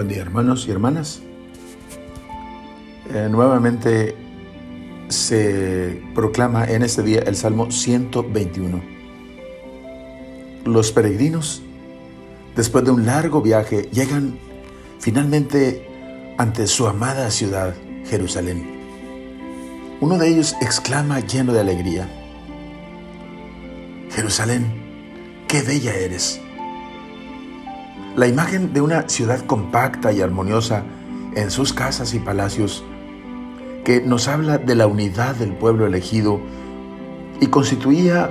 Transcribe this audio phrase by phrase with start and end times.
[0.00, 1.20] Buen día hermanos y hermanas.
[3.12, 4.16] Eh, nuevamente
[5.08, 8.82] se proclama en este día el Salmo 121.
[10.64, 11.60] Los peregrinos,
[12.56, 14.38] después de un largo viaje, llegan
[15.00, 15.86] finalmente
[16.38, 17.74] ante su amada ciudad,
[18.06, 18.64] Jerusalén.
[20.00, 22.08] Uno de ellos exclama lleno de alegría,
[24.12, 24.64] Jerusalén,
[25.46, 26.40] qué bella eres.
[28.20, 30.82] La imagen de una ciudad compacta y armoniosa
[31.36, 32.84] en sus casas y palacios,
[33.82, 36.38] que nos habla de la unidad del pueblo elegido
[37.40, 38.30] y constituía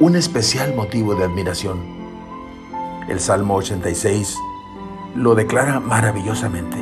[0.00, 1.78] un especial motivo de admiración.
[3.08, 4.36] El Salmo 86
[5.14, 6.76] lo declara maravillosamente.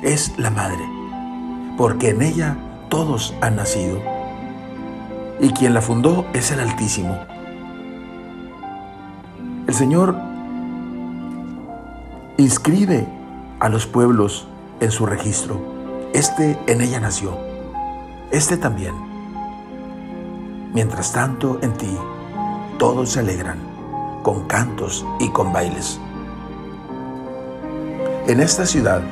[0.00, 0.84] Es la madre,
[1.76, 2.56] porque en ella
[2.88, 4.00] todos han nacido.
[5.40, 7.18] Y quien la fundó es el Altísimo.
[9.66, 10.31] El Señor
[12.42, 13.06] inscribe
[13.60, 14.48] a los pueblos
[14.80, 15.60] en su registro.
[16.12, 17.38] Este en ella nació,
[18.30, 18.94] este también.
[20.74, 21.96] Mientras tanto, en ti
[22.78, 23.58] todos se alegran
[24.22, 26.00] con cantos y con bailes.
[28.26, 29.02] En esta ciudad,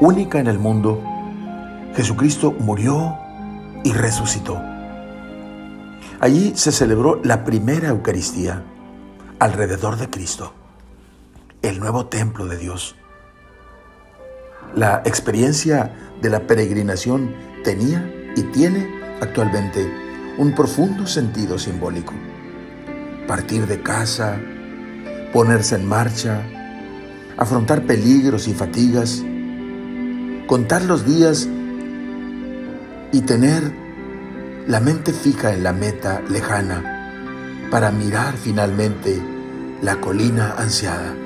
[0.00, 1.00] única en el mundo,
[1.94, 3.16] Jesucristo murió
[3.82, 4.60] y resucitó.
[6.20, 8.62] Allí se celebró la primera Eucaristía
[9.38, 10.52] alrededor de Cristo
[11.62, 12.96] el nuevo templo de Dios.
[14.74, 18.88] La experiencia de la peregrinación tenía y tiene
[19.20, 19.90] actualmente
[20.38, 22.12] un profundo sentido simbólico.
[23.26, 24.38] Partir de casa,
[25.32, 26.42] ponerse en marcha,
[27.36, 29.22] afrontar peligros y fatigas,
[30.46, 31.48] contar los días
[33.12, 33.72] y tener
[34.66, 36.92] la mente fija en la meta lejana
[37.70, 39.20] para mirar finalmente
[39.82, 41.25] la colina ansiada.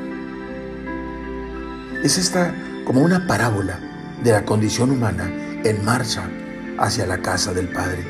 [2.03, 2.55] Es esta
[2.87, 3.79] como una parábola
[4.25, 5.31] de la condición humana
[5.65, 6.23] en marcha
[6.79, 8.07] hacia la casa del Padre.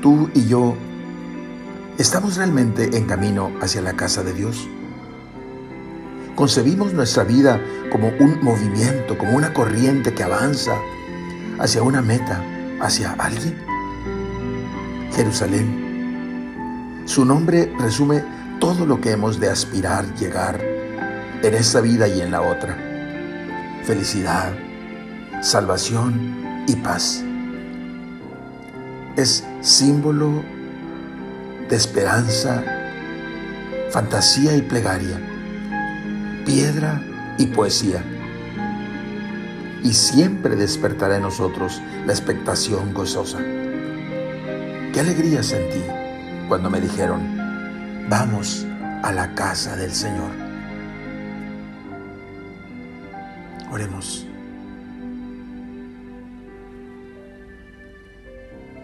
[0.00, 0.74] Tú y yo,
[1.98, 4.66] ¿estamos realmente en camino hacia la casa de Dios?
[6.34, 7.60] ¿Concebimos nuestra vida
[7.92, 10.78] como un movimiento, como una corriente que avanza
[11.58, 12.42] hacia una meta,
[12.80, 13.54] hacia alguien?
[15.14, 17.02] Jerusalén.
[17.04, 18.24] Su nombre resume
[18.60, 20.77] todo lo que hemos de aspirar llegar
[21.42, 22.76] en esta vida y en la otra.
[23.84, 24.52] Felicidad,
[25.40, 27.22] salvación y paz.
[29.16, 30.42] Es símbolo
[31.68, 32.62] de esperanza,
[33.90, 35.20] fantasía y plegaria,
[36.44, 37.02] piedra
[37.38, 38.02] y poesía.
[39.82, 43.38] Y siempre despertará en nosotros la expectación gozosa.
[43.38, 45.82] Qué alegría sentí
[46.48, 47.36] cuando me dijeron,
[48.08, 48.66] vamos
[49.02, 50.47] a la casa del Señor.
[53.70, 54.26] Oremos.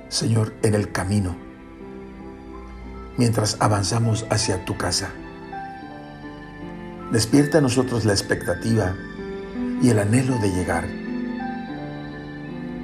[0.08, 1.34] Señor, en el camino,
[3.16, 5.10] mientras avanzamos hacia tu casa,
[7.10, 8.94] despierta a nosotros la expectativa
[9.82, 10.86] y el anhelo de llegar.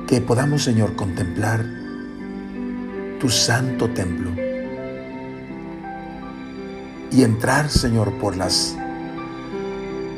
[0.08, 1.64] Que podamos, Señor, contemplar
[3.20, 4.30] tu santo templo
[7.12, 8.76] y entrar, Señor, por las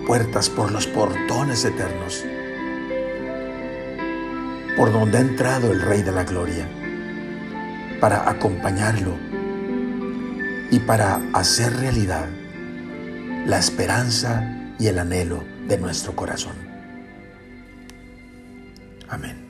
[0.06, 2.24] puertas, por los portones eternos,
[4.76, 6.68] por donde ha entrado el Rey de la Gloria,
[8.00, 9.16] para acompañarlo
[10.70, 12.26] y para hacer realidad
[13.46, 16.54] la esperanza y el anhelo de nuestro corazón.
[19.08, 19.42] Amén.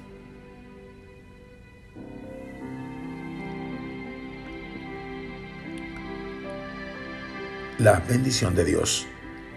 [7.78, 9.06] La bendición de Dios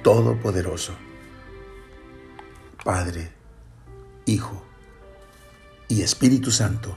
[0.06, 0.94] Todopoderoso,
[2.84, 3.32] Padre,
[4.28, 4.62] Hijo
[5.88, 6.96] y Espíritu Santo,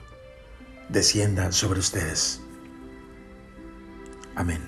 [0.91, 2.43] descienda sobre ustedes.
[4.37, 4.61] Amén.